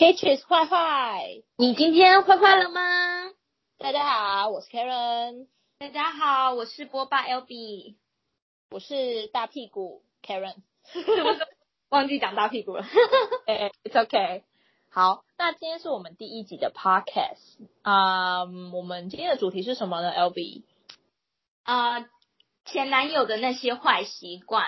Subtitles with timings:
[0.00, 2.80] Peaches 坏坏，你今天坏坏了吗？
[3.76, 5.46] 大家好，我是 Karen。
[5.78, 7.96] 大家好，我是波霸 Albee。
[8.70, 10.54] 我是大屁股 Karen。
[11.90, 12.86] 忘记讲大屁股了。
[13.46, 14.44] 哎、hey,，It's OK。
[14.88, 17.68] 好，那今天是我们第一集的 Podcast。
[17.82, 20.62] 啊、um,，我们今天的主题是什么呢？Albee。
[21.62, 22.08] 啊，
[22.64, 24.64] 前男友的那些坏习惯。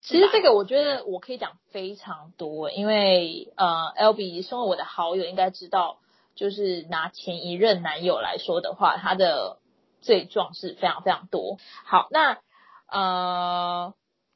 [0.00, 5.98] 其实这个我觉得我可以讲非常多，因为呃，Albee 身为我的好友应该知道，
[6.34, 9.58] 就是拿前一任男友来说的话，他的
[10.00, 11.58] 罪状是非常非常多。
[11.84, 12.38] 好，那
[12.86, 13.94] 呃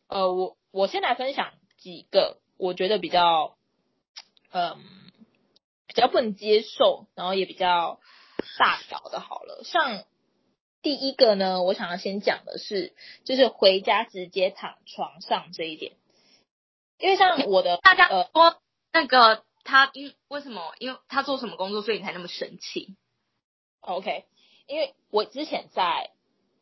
[0.08, 3.56] 呃，我我先来分享几个我觉得比较
[4.50, 4.76] 嗯、呃、
[5.86, 8.00] 比较不能接受，然后也比较
[8.58, 10.04] 大条的，好了，像。
[10.82, 12.92] 第一个呢，我想要先讲的是，
[13.24, 15.92] 就是回家直接躺床上这一点，
[16.98, 18.60] 因为像我的大家说
[18.92, 20.74] 那个他因为什么？
[20.78, 22.96] 因为他做什么工作，所以你才那么生气
[23.80, 24.24] ？OK，
[24.66, 26.10] 因为我之前在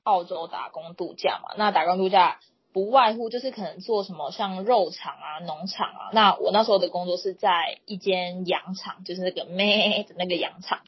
[0.02, 2.40] 澳洲打工度假嘛，那打工度假
[2.72, 6.10] 不外乎就是可能做什么像肉场啊、农场啊。
[6.12, 10.82] 那我那时候的工作是在一间羊场，就是那个咩的那个羊场，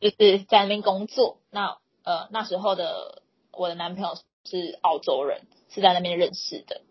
[0.00, 1.38] 就是在那边工作。
[1.50, 6.82] 那呃，那时候的我的男朋友是澳洲人，是在那边认识的。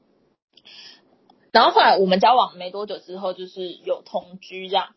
[1.54, 4.94] 然后后来我们交往没多久之后，就是有同居这样。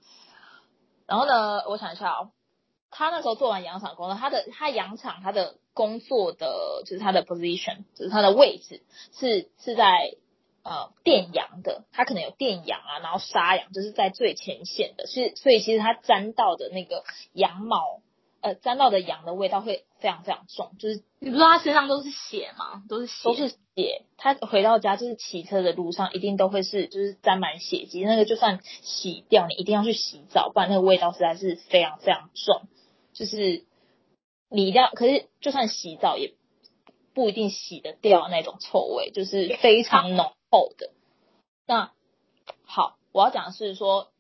[1.07, 2.33] 然后呢，我想一下哦，
[2.91, 10.17] 他那时候做完养场工作，他的他养场他的工作的就是他的 position，就是他的位置是是在
[10.65, 15.07] 呃电羊的，他可能有电羊啊，然后杀羊，就是在最前线的。
[15.07, 18.01] 是所以其实他沾到的那个羊毛。
[18.41, 22.85] 呃，沾到的羊的味道会非常非常重，就是你不知道他身上都是血吗？
[22.89, 24.05] 都是血，都是血。
[24.17, 28.05] 他回到家就是骑车的路上，一定都会是就是沾满血迹。
[28.05, 32.69] 那个就算洗掉，你一定要去洗澡，不然那个味道实在是非常非常重。
[33.13, 33.65] 就是
[34.49, 36.35] 你一定要，可是就算洗澡也
[37.15, 40.91] 不一定洗得掉那种臭味，就是非常浓厚的。
[41.67, 41.91] 那
[42.65, 44.13] 好，我要讲的是说，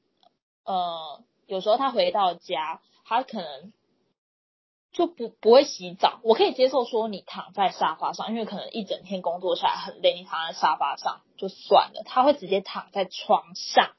[0.64, 3.72] 呃，有时候他回到家，他可能。
[4.92, 12.02] 就不不会洗澡，我可以接受说你躺在沙发上，因为可能一整天工作下来很累，你躺在沙发上就算了。
[12.04, 13.90] 他会直接躺在床上，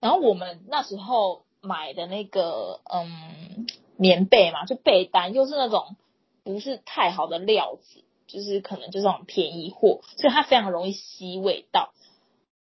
[0.00, 5.96] 然后我们那时候买的那个嗯棉被嘛，就被单又是那种
[6.44, 11.92] 不是太好的料子，就是可能就是那种便宜货，所以它非常容易吸味道。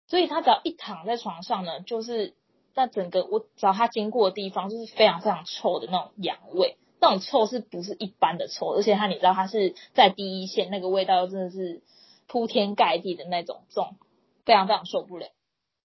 [0.08, 2.34] 所以他只要一躺在床上呢，就是
[2.74, 6.76] 那整个我只要他经过的地方，就是非常非常臭的那种羊味。
[7.02, 8.74] 那种臭是不是一般的臭？
[8.76, 11.82] 而且它，你知道它是在第一线，那个味道真的是
[12.28, 13.96] 铺天盖地的那种重，
[14.44, 15.26] 非常非常受不了。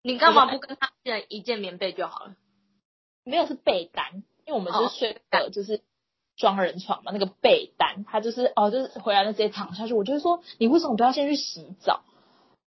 [0.04, 2.36] 你干嘛不跟他借一件棉被就好了？
[3.24, 5.82] 没有，是被单，因为我们是睡的就是
[6.36, 9.96] 双人床嘛，那个被单，他就是哦，就是回来就直接躺下去。
[9.96, 12.02] 我就说，你为什么不要先去洗澡？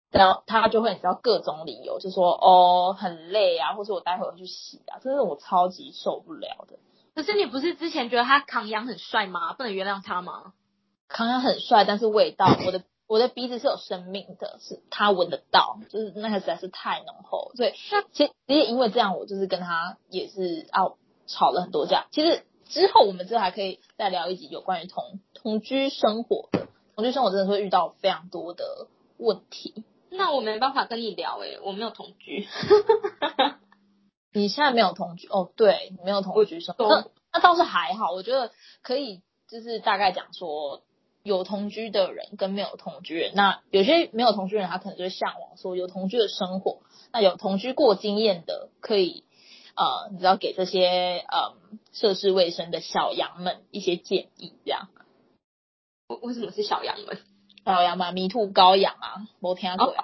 [0.10, 6.80] 然后他就会你知道各种理由，就说哦很累啊，或者我待会儿去洗啊，真是我超级受不了的。
[7.18, 9.54] 可是你不是之前觉得他扛羊很帅吗？
[9.54, 10.54] 不能原谅他吗？
[11.08, 17.74] 扛羊很帅，但是味道，我的我的鼻子是有生命的，是他闻得到，就是那个实在是太浓厚，所以
[18.12, 20.84] 其实也因为这样，我就是跟他也是啊
[21.26, 22.06] 吵了很多架。
[22.12, 28.86] 其实之后我们之后还可以再聊一集有关于同同居生活的，同居生活真的会遇到非常多的
[29.18, 29.84] 问题。
[30.12, 32.48] 那我没办法跟你聊诶、欸，我没有同居。
[34.38, 35.52] 你现在没有同居哦？
[35.56, 38.12] 对，没有同居生活，那那倒是还好。
[38.12, 38.52] 我觉得
[38.84, 40.84] 可以，就是大概讲说，
[41.24, 46.82] 有同居的人跟没有同居人，那有些没有同居人，他可能就会向往说有同居的生活。
[47.12, 49.24] 那有同居过经验的，可以
[49.76, 51.56] 呃，你知道给这些呃
[51.92, 54.90] 涉世未深的小羊们一些建议，这样。
[56.10, 57.18] 为为什么是小羊们？
[57.66, 59.96] 小羊嘛，迷途羔羊啊，摩天鬼。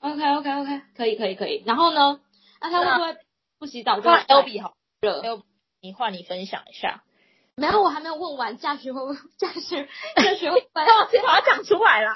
[0.00, 1.62] OK OK OK，可以可以可以。
[1.66, 2.20] 然后呢？
[2.60, 3.23] 那他会不会？
[3.64, 5.22] 不洗澡就 Albee 好热，
[5.80, 7.02] 你换你分享一下。
[7.56, 8.58] 没有，我还没有问完。
[8.58, 9.16] 驾训会不会？
[9.38, 10.68] 驾训驾训会？
[10.74, 12.10] 把我把它讲出来了。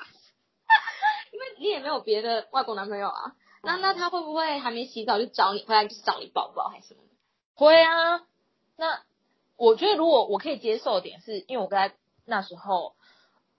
[1.32, 3.32] 因为你也没有别的外国男朋友啊。
[3.62, 7.00] 那那他会不会还没洗澡就找你回来，就是找你抱抱还是什么？
[7.55, 8.20] 会啊。
[8.76, 9.00] 那
[9.56, 11.94] 我觉得如果我可以接受的点是，因为我跟他
[12.26, 12.94] 那时候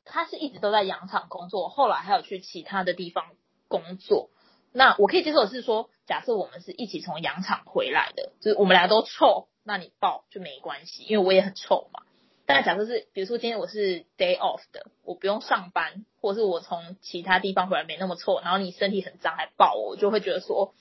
[0.06, 3.26] 他是一直都在羊场工作，后来还有去其他的地方
[3.68, 4.30] 工作。
[4.74, 12.02] 那我可以接受的是说，假设我们是一起从羊场回来的，就是我们俩都臭，那你抱就没关系，因为我也很臭嘛。
[12.48, 20.74] 但假设是，比如说今天我是 day off 的，我不用上班，或者是我从其他地方回来没那么臭，然后你身体很脏还抱我，我就会觉得说，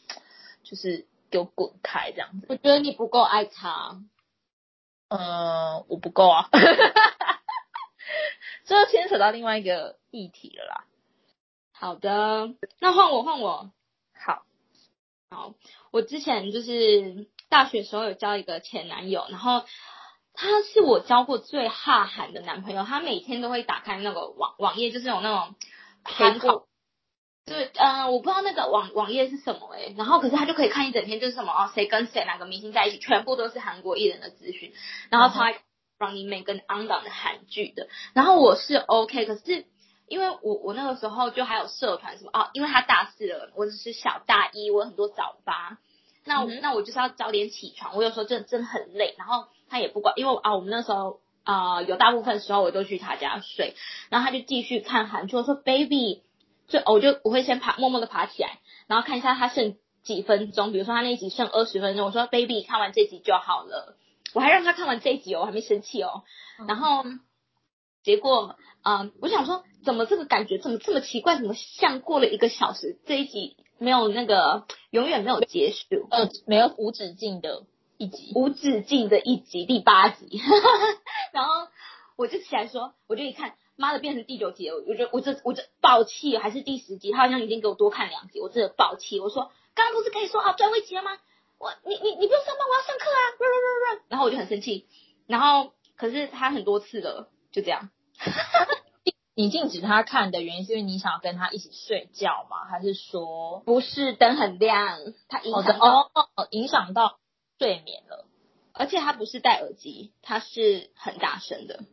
[0.62, 2.46] 就是给我滚开这样子。
[2.48, 4.00] 我觉得你不够爱他。
[5.08, 6.48] 嗯，我不够啊。
[8.64, 10.86] 这牵扯到另外一个议题了啦。
[11.72, 13.70] 好的，那换我换我。
[14.14, 14.46] 好，
[15.30, 15.54] 好，
[15.92, 19.62] 我之前就是大学时候有交一个前男友，然后
[20.32, 25.54] 他是我交过最哈韩的男朋友，他每天都会打开那个网网页，就是有那种
[26.02, 26.66] 韩国，
[27.44, 34.72] 对，嗯、呃，我不知道那个网网页是什么哎、欸，然后可是他就可以看一整天，就是什么哦，谁跟谁哪个明星在一起，全部都是韩国艺人的资讯，
[35.10, 35.52] 然后他
[35.98, 39.66] Running Man 跟 On 档的韩剧的，然后我是 OK，可是。
[40.08, 45.78] 因为我我那个时候就还有社团什么哦，因为他大四了，我只是小大一，我有很多早八，
[46.24, 53.74] 那我、嗯、那我就是要早点起床，我有时候真的真的很累，然后他也不管，因为啊我们那时候啊、呃、有大部分时候我都去他家睡，
[54.08, 56.22] 然后他就继续看韩剧，我说 baby，
[56.68, 63.96] 就我就我会先爬默默的爬起来，然后看一下他剩几分钟，比如说他那一集剩二十分钟，我说 baby 看完这集就好了，
[64.34, 66.22] 我还让他看完这集哦，我还没生气哦，
[66.66, 67.04] 然后。
[68.08, 71.36] 嗯结果，嗯，我想说，怎么这个感觉怎么这么奇怪？
[71.36, 72.98] 怎么像过了一个小时？
[73.04, 77.66] 这一集没有那个，永远没有结束，呃，没有无止境的
[77.98, 80.40] 一集，无止境的一集，第八集。
[81.34, 81.68] 然后
[82.16, 84.82] 我就起来说，我就一看，妈的，变成第九集了。
[84.88, 87.12] 我觉得我这我这爆气，还是第十集？
[87.12, 89.20] 他好像已经给我多看两集，我真的爆气。
[89.20, 91.10] 我说，刚刚不是可以说好最后一集了吗？
[91.58, 94.00] 我，你你你不用上班，我要上课啊！
[94.08, 94.86] 然后我就很生气。
[95.26, 97.28] 然后可是他很多次了。
[97.50, 97.88] 就这样，
[99.34, 102.64] 你禁止他看的原因是因为你想要跟他一起睡觉吗？
[102.68, 104.98] 还是说不是灯很亮，
[105.28, 107.18] 他影响哦哦影响到
[107.58, 108.26] 睡眠了？
[108.72, 111.84] 而且他不是戴耳机，他是很大声的，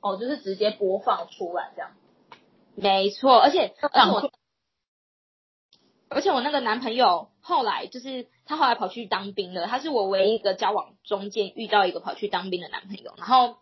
[0.00, 1.92] 哦，就是直接播放出来这样。
[2.74, 4.32] 没错，而且而且我，
[6.08, 13.58] 而且我那个男朋友后来就是他后来跑去当兵了，他是我唯一一个交往中间遇到一个跑去当兵的男朋友，然后。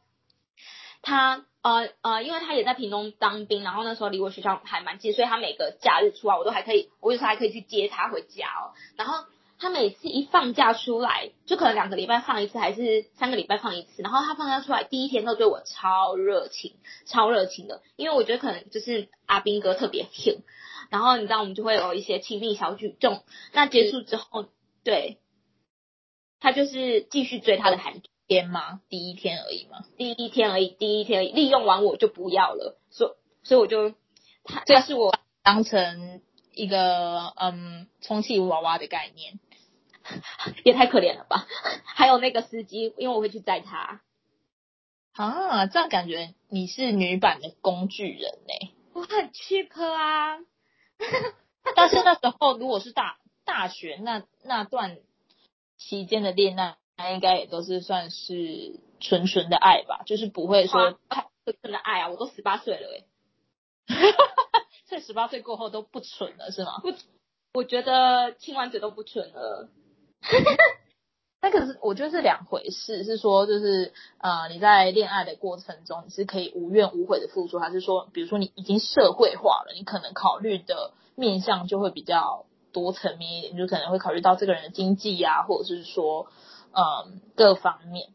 [1.04, 8.74] 他呃呃，因为他也在屏东当兵，然后那时候离我学校还蛮近，所以他每个假日出来，我都还可以，我有时候还可以去接他回家哦。
[8.96, 9.24] 然后
[9.58, 14.02] 他每次一放假出来，就可能两个礼拜放一次，还是三个礼拜放一次。
[14.02, 16.74] 然后他放假出来第一天都对我超热情，
[17.06, 20.42] 超热情的，因为我觉得可能就是阿兵哥特别挺。
[20.90, 23.22] 然后你知道我们就会有一些亲密小举动。
[23.52, 24.46] 那结束之后，
[24.82, 25.18] 对，
[26.40, 28.10] 他就是继续追他的韩剧。
[28.32, 28.80] 天吗？
[28.88, 29.84] 第一天而已吗？
[29.98, 31.32] 第一天而已，第一天而已。
[31.32, 33.90] 利用完我就不要了，所以所以我就
[34.44, 39.38] 他这是我当成一个嗯充气娃娃的概念，
[40.64, 41.46] 也太可怜了吧？
[41.84, 44.00] 还有那个司机，因为我会去载他
[45.12, 48.70] 啊，这样感觉你是女版的工具人呢、欸。
[48.94, 50.38] 我很 cheap 啊，
[51.76, 54.98] 但是那时候如果是大大学那那段
[55.76, 56.76] 期间的恋爱。
[56.96, 60.98] 他应该也都是算是纯纯的爱吧，就是不会说
[61.44, 62.08] 纯纯的爱啊！
[62.10, 62.88] 我都十八岁了
[63.88, 63.96] 哎，
[64.86, 66.78] 所以十八岁过后都不纯了是吗？
[66.80, 66.92] 不，
[67.54, 69.68] 我觉得亲完嘴都不纯了。
[71.42, 86.28] 那可是我觉得是两回事，是说就是呃你在恋爱的过程中你是可以无怨无悔的付出，还是说比如说你已经社会化了，你可能考虑的面向就会比较多层面一点，就可能会考虑到这个人的经济啊，或者是说。
[86.74, 88.10] 嗯，各方面，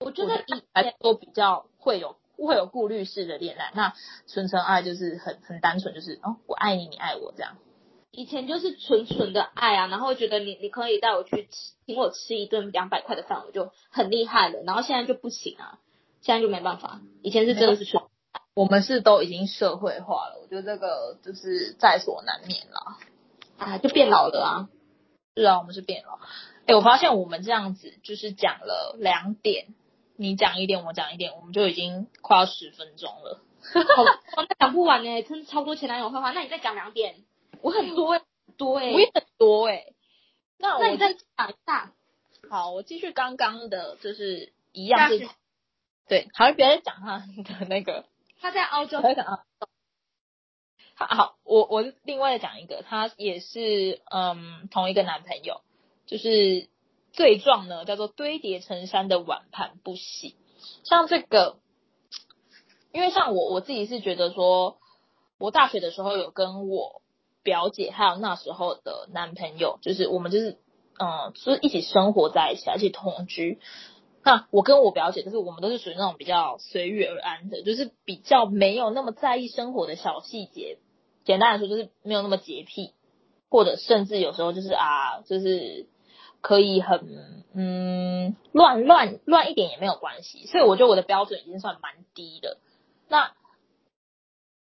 [0.00, 3.94] 我觉得一来都比较会有会有顾虑式的恋爱，那
[4.26, 7.56] 纯纯爱就是很很单纯，就是哦，我爱你，你爱我这样。
[8.12, 14.62] 以前就是纯纯的爱啊，然后觉得你你可以带我去吃，请我吃一顿两百块的饭，我就很厉害了。
[14.66, 15.78] 然后现在就不行啊，
[16.20, 17.00] 现在就没办法。
[17.22, 18.02] 以前是真的是纯，
[18.54, 22.96] 我们是都已经社会化了，我觉得这个就是在所难免了
[23.58, 24.68] 啊，就变老了啊。
[25.36, 26.18] 是啊，我们是变老。
[26.70, 29.74] 欸、我发现我们这样子就是讲了两点，
[30.16, 33.40] 你讲一点，我讲一点，我们就已经快要十分钟了。
[33.72, 34.04] 好，
[34.36, 36.30] 那讲不完哎，真的超多前男友坏话。
[36.30, 37.16] 那你再讲两点，
[37.60, 38.22] 我很多哎，
[38.56, 39.86] 多哎，我也很多哎。
[40.58, 41.92] 那我那你再讲一下。
[42.48, 45.28] 好，我继续刚刚的，就是一样是，
[46.06, 48.04] 对，好像别人讲他的那个，
[48.40, 49.02] 他在澳洲。
[50.94, 55.62] 好好，我我另外讲一个，他也是嗯同一个男朋友。
[56.10, 56.68] 就是
[57.12, 60.34] 罪状呢，叫做堆叠成山的碗盘不洗。
[60.82, 61.58] 像这个，
[62.90, 64.78] 因为像我我自己是觉得说，
[65.38, 67.00] 我大学的时候有跟我
[67.44, 70.58] 表姐还有那时候的男朋友，就是我们就是
[70.98, 73.60] 嗯，就是一起生活在一起，而且同居。
[74.24, 80.78] 那我跟我表姐，就是我们都是属于那种比较随遇而安的，就是比较没有那么在意生活的小细节。
[81.22, 82.94] 简单来说，就是没有那么洁癖，
[83.48, 85.86] 或者甚至有时候就是啊，就是。
[86.40, 92.58] 可以很嗯乱乱乱一点也没有关系，所以我觉得我的标准已经算蛮低的。
[93.08, 93.32] 那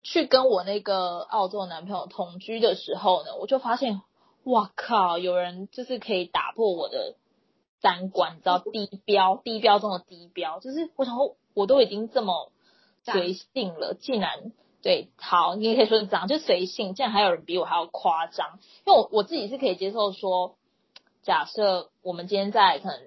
[0.03, 4.01] 去跟我那个澳洲男朋友同居的时候呢，我就发现，
[4.45, 7.17] 哇靠，有人就是可以打破我的
[7.81, 12.53] 三观，你知道低标，低标中的低标，就是我想说，我都已经这么
[13.05, 14.53] 随性了，竟然。
[14.83, 16.95] 对，好，你也可以说是这样，就随性。
[16.95, 20.55] 竟然还有人比我还要夸张，因为我我自己是可以接受说，
[21.27, 23.01] 假设我们今天在可能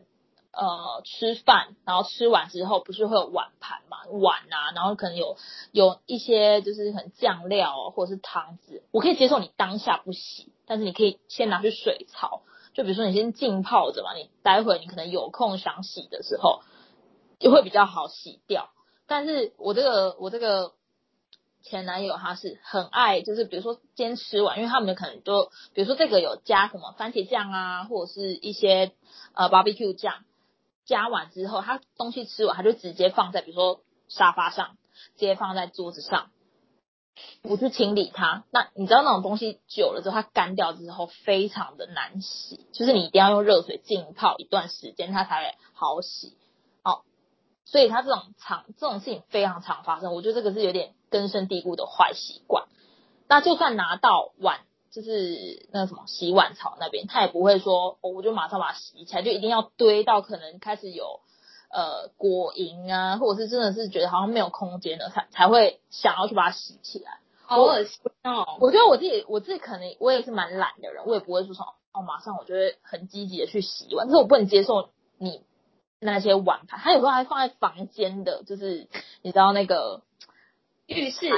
[0.51, 5.37] 呃吃饭，然后吃完之后不是会有碗盘嘛，碗啊，然后可能有
[5.71, 12.41] 有一些就是很酱料或者是汤汁，我可以接受你当下不洗，但是你可以先拿去水槽，
[12.73, 16.59] 就比如说你先浸泡着嘛，你待会你可能有空想洗的时候，
[17.39, 18.69] 就会比较好洗掉。
[19.07, 20.73] 但是我这个我这个。
[21.61, 28.93] 前男友他是很爱，就是比如说先吃完，因为他们可能都，比如说这个有加什么番茄酱啊，或者是一些
[29.33, 30.23] 呃 barbecue 酱，
[30.85, 34.77] 加完之后，他东西吃完，他就直接放在比如说沙发上，
[35.15, 36.31] 直接放在桌子上，
[37.41, 38.45] 不去清理它。
[38.51, 46.37] 那你知道那种东西久了之后，它干掉之后非常的难洗，就是你一定要用热水浸泡一段时间，它才会好洗。
[46.81, 47.03] 好
[47.65, 52.67] 所以他这种常这种事情非常常发生，我觉得这个是有点根深蒂固的坏习惯。
[53.27, 54.61] 那就算拿到碗，
[54.91, 61.19] 就是那什么洗碗槽那边，他也不会说，哦，我就马上把它洗起来，就一定要堆到可能开始有
[61.69, 67.19] 呃果蝇啊，或者是真的是觉得好像没有空间了，才才会想要去把它洗起来。
[67.41, 68.57] 好恶心哦！
[68.59, 75.43] 我觉得我自己我自己可能我也是蛮懒的人，我也不会说什么哦，马上我就会很积极的去洗碗，但是我不能接受你。
[76.01, 78.87] 那些碗盘，他有时候还放在房间的，就是
[79.21, 80.01] 你知道那个
[80.89, 81.29] 浴室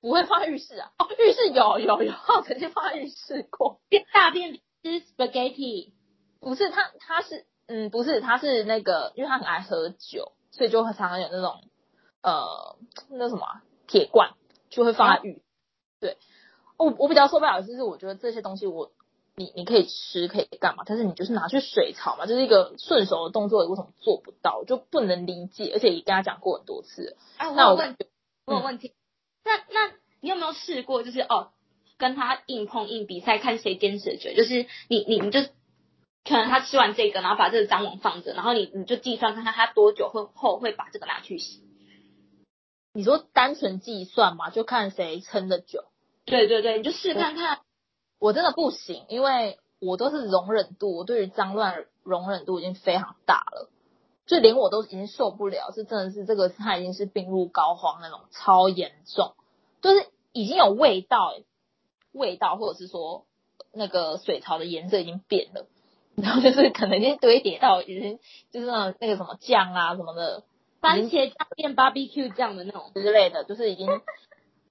[0.00, 0.92] 不会放在浴室啊？
[0.98, 2.12] 哦，浴室有有有，
[2.44, 3.80] 曾经放在浴室过。
[4.12, 5.92] 大便吃 spaghetti，
[6.40, 11.64] 不是他，他是嗯，不是，他是那个，因为他很爱喝酒，所以就会常常有那种
[12.22, 12.76] 呃，
[13.10, 14.34] 那什么铁罐，
[14.70, 15.42] 就会放在浴。
[16.00, 16.16] 对，
[16.76, 18.92] 我我比较受不了的就是，我觉得这些东西我。
[19.40, 20.82] 你你可以吃可以干嘛？
[20.84, 24.64] 但是你就是拿去水槽嘛，就是一个顺手的动作，为什么做不到？
[24.64, 27.16] 就不能理解，而且也跟他讲过很多次。
[27.36, 27.96] 哎，那我问，
[28.48, 28.88] 我有问题。
[28.88, 28.94] 嗯、
[29.44, 31.52] 那那你有没有试过，就是哦，
[31.96, 34.32] 跟他硬碰硬比赛，看谁坚持的久？
[34.34, 35.40] 就是你你你就
[36.24, 41.62] 可能他吃完这个，然后把这个脏网放着，然后你你就计算看看他多久会后会把这个拿去洗。
[42.92, 45.84] 你说单纯计算嘛，就看谁撑的久。
[46.24, 47.60] 对对对，你就试看看。
[48.18, 53.70] 我真的不行，因为我都是容忍度，我对于脏乱容忍度已经非常大了，
[54.28, 59.34] 就连我都已经受不了，是真的是这个它已经是病入膏肓那种超严重，
[59.82, 61.34] 就是已经有味道，
[62.12, 63.24] 味道或者是说
[63.72, 65.66] 那个水槽的颜色已经变了，
[66.14, 68.20] 然后就是可能已经堆叠到已经
[68.52, 70.44] 就是那那个什么酱啊什么的，
[70.80, 73.88] 番茄酱变 barbecue 酱的那种之类的，就是已经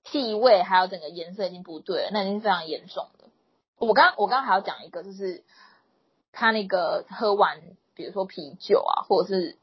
[0.04, 3.30] 气味还有整个颜色已经不对，那已经非常严重了。
[3.80, 5.44] 我刚我刚刚还要讲一个，就是
[6.32, 7.62] 他那个喝完，
[7.98, 9.58] 比如说啤酒啊，或者是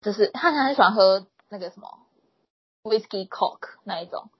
[0.00, 2.06] 就是他很喜欢喝那个什么
[2.82, 4.30] whiskey coke 那一种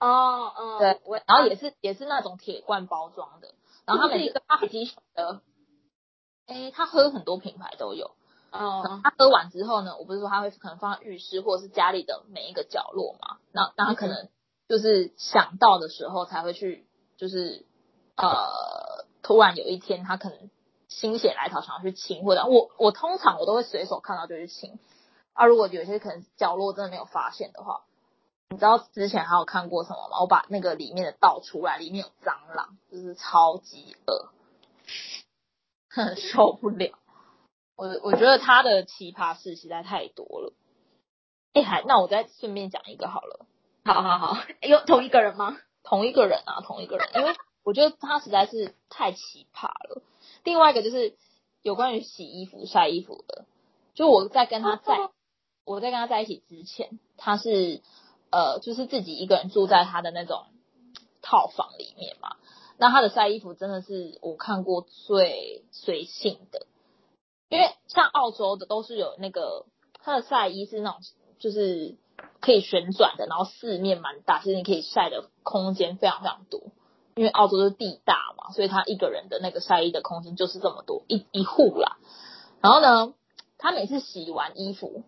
[0.00, 3.54] 哦哦，嗯、对，然后也是也是那种铁罐包装的，
[3.86, 5.40] 然后他每次他很喜欢的，
[6.46, 8.16] 哎，他喝很多品牌都有，
[8.50, 14.28] 哦，他喝完之后呢，我不是说他会可能放在浴室或者是家里的每一个角落嘛，那那他可能
[14.68, 16.86] 就是想到的时候才会去。
[17.16, 17.64] 就是
[18.16, 20.50] 呃，突然有一天他可能
[20.94, 24.78] 心血来潮想要去清，或者我我通常我都会随手看到就去清。
[25.32, 27.82] 啊，如果有些可能角落真的没有发现的话，
[28.50, 30.20] 你知道之前还有看过什么吗？
[30.20, 34.30] 我把那个里面的倒出来，里面有蟑螂，就是超级恶，
[35.90, 36.96] 很 受不了。
[37.76, 40.52] 我我觉得他的奇葩事实在太多了。
[41.54, 43.44] 哎，还那我再顺便讲一个好了。
[43.84, 45.58] 好好好， 有同一个人吗？
[45.82, 47.34] 同一个人啊，同一个人，因为
[47.64, 50.02] 我觉得他实在是太奇葩了。
[50.44, 51.16] 另外一个就是
[51.62, 53.46] 有关于洗衣服、晒衣服的，
[53.94, 55.10] 就我在跟他在，
[55.64, 57.82] 我在跟他在一起之前，他是
[58.30, 60.44] 呃，就是自己一个人住在他的那种
[61.22, 62.36] 套房里面嘛。
[62.76, 66.66] 那他的晒衣服真的是我看过最随性的，
[67.48, 69.66] 因为像澳洲的都是有那个
[70.02, 71.00] 他的晒衣是那种
[71.40, 71.96] 就是。
[72.40, 76.60] 可以旋转的，然后四面蛮大，其实你可以晒的空间非常非常多。
[77.14, 81.98] 因为澳洲是地大嘛，所以他一个人的那个晒衣的空间就是这么多，一一户啦。
[82.60, 83.14] 然后呢，
[83.58, 85.04] 他每次洗完衣服，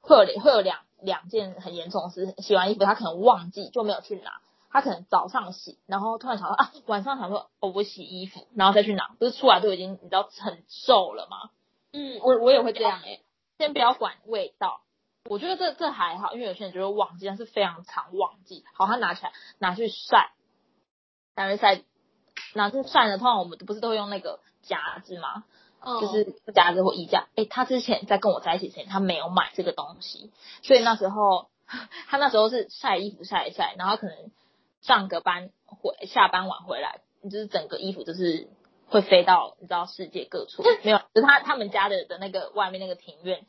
[0.00, 4.40] 会有会有两两件很严重的事，洗完衣服他可能忘记就没有去拿，
[4.70, 11.50] 他可能早上洗，然后突然想到啊，晚上想说哦，我洗衣服，然后再去拿，不是出来都已经你知道很皱了吗？
[11.92, 13.22] 嗯，我我也会这样诶、欸。
[13.56, 14.82] 先不要管味道，
[15.28, 18.64] 我觉得这这还好，因为有些人觉得忘记，但是非常常忘记。
[18.74, 20.32] 好，他拿起来拿去晒，
[21.46, 21.82] 拿去晒，
[22.54, 25.44] 拿去晒呢，通常我们不是都会用那个夹子吗？
[25.80, 27.28] 嗯，就是夹子或衣架。
[27.36, 30.30] 诶，他之前在跟我在一起之前，他没有买这个东西，
[30.62, 31.48] 所以那时候
[32.08, 34.16] 他那时候是晒衣服晒一晒，然后可能
[34.82, 38.48] 上个班回下班晚回来，就是整个衣服就是。
[38.90, 43.44] 会飞到你知道世界各处，没有，就是他他们家的的那个外面那个庭院，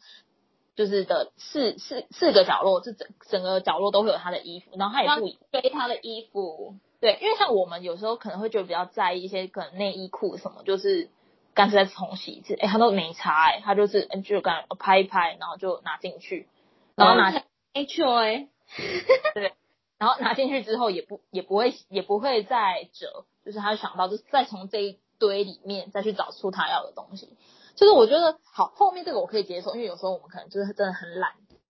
[0.80, 11.10] 就是的四四四个角落，这整整个角落都会有他的衣服，然后他也不飞他的衣服，对，因为像我们有时候可能会觉得比较在意一些可能内衣裤什么，就是
[11.54, 16.48] 干脆再重洗一次，哎，他都没擦，哎，他就是就刚拍一拍，然后就拿进去，
[16.96, 17.44] 然后拿
[17.74, 18.48] H O A，
[19.34, 19.52] 对，
[19.98, 24.98] 然后拿进去之后也不也不会也不会再折，就是他想到就是再从这一。
[25.20, 27.36] 堆里面再去找出他要的东西，
[27.80, 31.32] 就是我觉得好，后面这个我可以接受，因为有时候我们可能就是真的很懒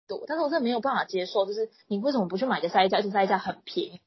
[0.07, 3.01] 惰，但是我真的没有办法接受，就是你为什么不去买个晒衣架？
[3.01, 4.01] 就晒衣架很便宜，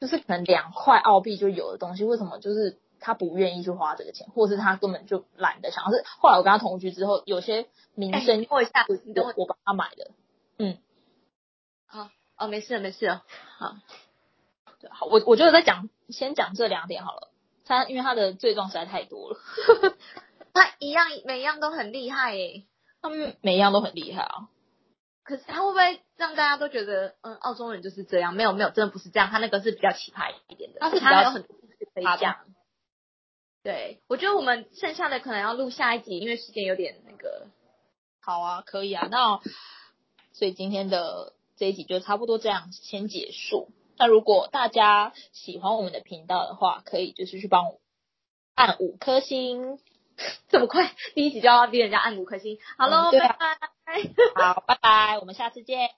[0.00, 5.90] 就是可能两块澳币就有的东西，为什么就是他不愿意去花这个钱，或者是他根本就懒得想要？
[5.90, 10.12] 是后来我跟他同居之后，有些民生货架我我帮他买的，
[10.56, 10.78] 嗯，
[11.84, 12.08] 好
[12.38, 13.24] 哦，没事了没事了，
[13.58, 13.74] 好，
[14.80, 17.26] 对，好，我我觉得在讲先讲这两点好了。
[17.66, 19.38] 他因为他的罪状实在太多了，
[20.52, 22.66] 他一样每一样都很厉害欸，
[23.02, 24.48] 他们每一样都很厉害啊。
[25.22, 28.34] 可是他会不会让大家都觉得，嗯，澳洲人就是这样？
[28.34, 29.30] 没有没有，真的不是这样。
[29.30, 31.56] 他那个是比较奇葩一点的，但是他还有很多
[31.94, 32.36] 可以讲。
[33.62, 37.46] 对，我觉得我们剩下的可能要录下一集，因为时间有点那个。
[38.22, 39.06] 好啊，可以啊。
[39.10, 39.40] 那
[40.32, 43.68] 所以今天的这一集就差不多这样先结束。
[43.98, 47.80] 那如果大家喜欢我们的频道的话，可以就是去帮我
[48.54, 49.78] 按五颗星。
[50.48, 52.58] 这么快，第一集就要逼人家按五颗星？
[52.76, 54.52] 好喽，嗯啊、拜拜。
[54.54, 55.90] 好，拜拜，我们下次见。